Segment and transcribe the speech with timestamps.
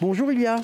[0.00, 0.56] Bonjour Ilia.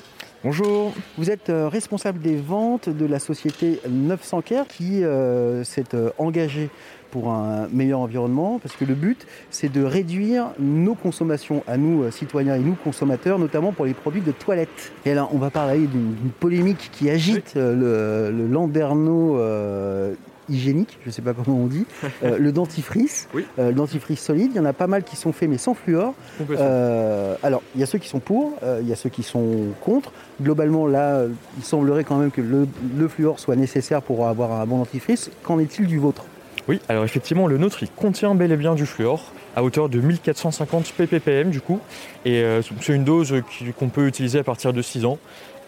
[0.43, 0.93] Bonjour.
[1.15, 6.09] Vous êtes euh, responsable des ventes de la société 900 Care qui euh, s'est euh,
[6.17, 6.71] engagée
[7.11, 12.09] pour un meilleur environnement parce que le but c'est de réduire nos consommations à nous
[12.09, 14.91] citoyens et nous consommateurs notamment pour les produits de toilette.
[15.05, 20.15] Et là on va parler d'une polémique qui agite le, le landerneau euh,
[20.49, 21.85] hygiénique, je ne sais pas comment on dit,
[22.23, 23.45] euh, le dentifrice, Oui.
[23.59, 25.73] euh, le dentifrice solide, il y en a pas mal qui sont faits mais sans
[25.73, 26.13] fluor.
[26.51, 29.67] Euh, alors, il y a ceux qui sont pour, il y a ceux qui sont
[29.81, 30.11] contre.
[30.41, 31.23] Globalement, là,
[31.57, 35.29] il semblerait quand même que le, le fluor soit nécessaire pour avoir un bon dentifrice.
[35.43, 36.25] Qu'en est-il du vôtre?
[36.67, 39.99] Oui, alors effectivement, le nôtre, il contient bel et bien du fluor à hauteur de
[39.99, 41.79] 1450 ppm du coup.
[42.25, 43.33] Et euh, c'est une dose
[43.79, 45.17] qu'on peut utiliser à partir de 6 ans.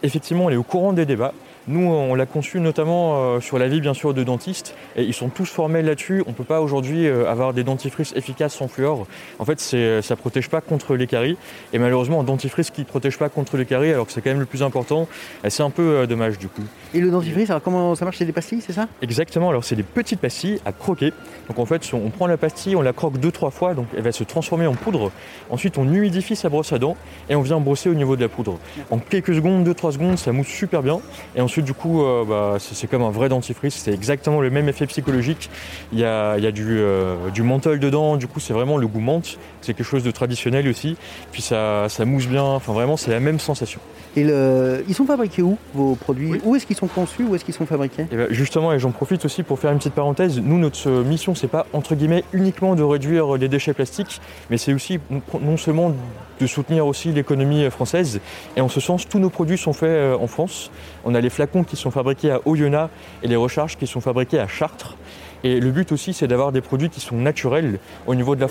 [0.03, 1.33] Effectivement, elle est au courant des débats.
[1.67, 5.29] Nous, on l'a conçu notamment euh, sur l'avis bien sûr de dentistes, et ils sont
[5.29, 6.23] tous formels là-dessus.
[6.25, 9.05] On ne peut pas aujourd'hui euh, avoir des dentifrices efficaces sans fluor.
[9.37, 11.37] En fait, c'est- ça ne protège pas contre les caries,
[11.71, 14.31] et malheureusement, un dentifrice qui ne protège pas contre les caries, alors que c'est quand
[14.31, 15.07] même le plus important,
[15.43, 16.63] et c'est un peu euh, dommage du coup.
[16.95, 18.17] Et le dentifrice, alors comment ça marche?
[18.17, 18.87] C'est des pastilles, c'est ça?
[19.03, 21.13] Exactement, alors c'est des petites pastilles à croquer.
[21.49, 24.03] Donc en fait, on prend la pastille, on la croque deux, trois fois, donc elle
[24.03, 25.11] va se transformer en poudre.
[25.51, 26.97] Ensuite, on humidifie sa brosse à dents
[27.29, 28.57] et on vient brosser au niveau de la poudre.
[28.89, 30.99] En quelques secondes, deux, trois secondes, ça mousse super bien.
[31.35, 34.69] Et ensuite, du coup, euh, bah, c'est comme un vrai dentifrice, c'est exactement le même
[34.69, 35.49] effet psychologique.
[35.93, 38.77] Il y a, il y a du, euh, du menthol dedans, du coup, c'est vraiment
[38.77, 39.37] le goût menthe.
[39.61, 40.95] C'est quelque chose de traditionnel aussi.
[41.31, 43.79] Puis ça, ça mousse bien, enfin vraiment, c'est la même sensation.
[44.15, 44.83] Et le...
[44.87, 46.41] ils sont fabriqués où, vos produits Oui.
[46.43, 48.91] Où est-ce qu'ils sont conçus Où est-ce qu'ils sont fabriqués Et ben, justement, et j'en
[48.91, 52.23] profite aussi pour faire une petite parenthèse, nous, notre euh, mission, c'est pas entre guillemets
[52.33, 54.99] uniquement de réduire les déchets plastiques, mais c'est aussi
[55.39, 55.93] non- seulement
[56.41, 58.19] de soutenir aussi l'économie française.
[58.55, 60.71] Et en ce sens, tous nos produits sont euh, en France.
[61.05, 62.91] On a les flacons qui sont fabriqués à Oyonnax
[63.23, 64.95] et les recharges qui sont fabriquées à Chartres.
[65.43, 68.47] Et le but aussi, c'est d'avoir des produits qui sont naturels au niveau de la,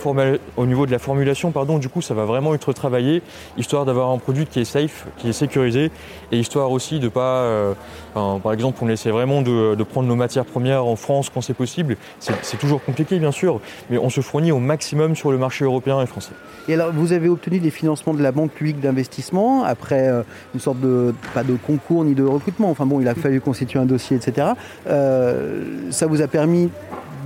[0.56, 1.50] au niveau de la formulation.
[1.50, 3.22] Pardon, du coup, ça va vraiment être travaillé,
[3.56, 5.90] histoire d'avoir un produit qui est safe, qui est sécurisé,
[6.32, 7.74] et histoire aussi de pas, euh,
[8.14, 11.40] enfin, par exemple, on essaie vraiment de, de prendre nos matières premières en France quand
[11.40, 11.96] c'est possible.
[12.20, 13.60] C'est c'est toujours compliqué, bien sûr,
[13.90, 16.32] mais on se fournit au maximum sur le marché européen et français.
[16.68, 20.22] Et alors, vous avez obtenu des financements de la Banque publique d'investissement après euh,
[20.54, 22.70] une sorte de, pas de concours ni de recrutement.
[22.70, 24.48] Enfin bon, il a fallu constituer un dossier, etc.
[24.88, 26.70] Euh, ça vous a permis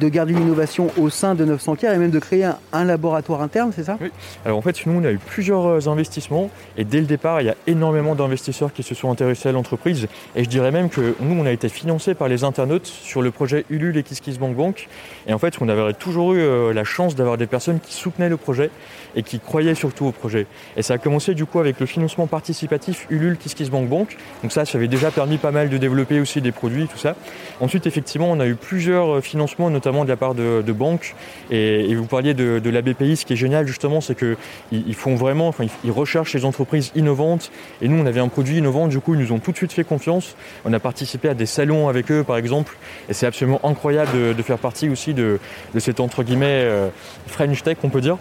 [0.03, 3.73] de garder l'innovation au sein de 900 Care et même de créer un, laboratoire interne,
[3.75, 3.99] c'est ça?
[4.45, 7.47] Alors en fait, nous, on a eu plusieurs euh, investissements et dès le départ, il
[7.47, 10.09] y a énormément d'investisseurs qui se sont intéressés à l'entreprise.
[10.35, 13.31] Et je dirais même que nous, on a été financés par les internautes sur le
[13.31, 14.89] projet Ulule et KissKissBankBank.
[15.29, 18.29] Et en fait, on avait toujours eu euh, la chance d'avoir des personnes qui soutenaient
[18.29, 18.71] le projet
[19.15, 20.47] et qui croyaient surtout au projet.
[20.77, 24.17] Et ça a commencé du coup avec le financement participatif Ulule KissKissBankBank.
[24.43, 27.15] Donc ça, ça avait déjà permis pas mal de développer aussi des produits, tout ça.
[27.61, 31.15] Ensuite, effectivement, on a eu plusieurs euh, financements, notamment de la part de, banques.
[31.51, 34.37] Et, vous parliez de, de la BPI, ce qui est génial justement, c'est qu'ils
[34.73, 37.51] ils font vraiment, enfin, ils, recherchent les entreprises innovantes.
[37.81, 39.73] Et nous, on avait un produit innovant, du coup, ils nous ont tout de suite
[39.73, 40.37] fait confiance.
[40.65, 42.77] On a participé à des salons avec eux, par exemple.
[43.09, 45.39] Et c'est absolument incroyable de, faire partie aussi de,
[45.79, 46.89] cette, entre guillemets, euh,
[47.27, 48.19] French Tech, on peut dire.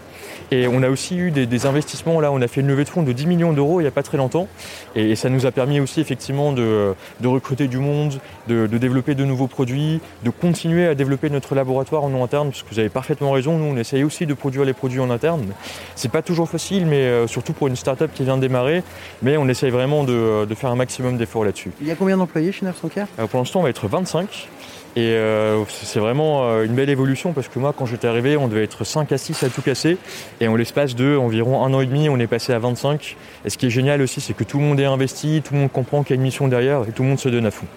[0.52, 3.04] Et on a aussi eu des, investissements, là, on a fait une levée de fonds
[3.04, 4.48] de 10 millions d'euros il n'y a pas très longtemps.
[4.96, 9.14] Et, ça nous a permis aussi, effectivement, de, de recruter du monde, de, de développer
[9.14, 12.90] de nouveaux produits, de continuer à développer notre laboratoire en interne, parce que vous avez
[12.90, 15.46] parfaitement raison, nous on essaye aussi de produire les produits en interne.
[15.96, 18.84] C'est pas toujours facile, mais euh, surtout pour une start-up qui vient de démarrer,
[19.22, 21.72] mais on essaye vraiment de, de faire un maximum d'efforts là-dessus.
[21.82, 24.48] Il y a combien d'employés chez 900 Care Alors pour l'instant, on va être 25.
[24.98, 28.50] Et euh, c'est vraiment euh, une belle évolution parce que moi, quand j'étais arrivé, on
[28.50, 29.98] devait être 5 à 6 à tout casser.
[30.42, 33.16] Et en l'espace de environ un an et demi, on est passé à 25.
[33.46, 35.62] Et ce qui est génial aussi, c'est que tout le monde est investi, tout le
[35.62, 37.52] monde comprend qu'il y a une mission derrière et tout le monde se donne à
[37.52, 37.68] fond.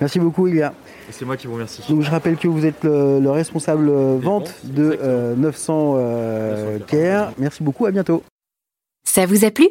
[0.00, 0.74] Merci beaucoup, Ilia.
[1.08, 1.82] Et c'est moi qui vous remercie.
[1.88, 5.08] Donc je rappelle que vous êtes le, le responsable euh, vente de exactement.
[5.08, 7.32] euh, 900 euh, 900 Care.
[7.38, 8.22] Merci beaucoup, à bientôt.
[9.04, 9.68] Ça vous a plu?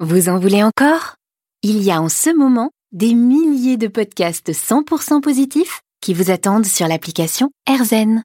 [0.00, 1.16] Vous en voulez encore?
[1.62, 6.66] Il y a en ce moment des milliers de podcasts 100% positifs qui vous attendent
[6.66, 8.22] sur l'application AirZen.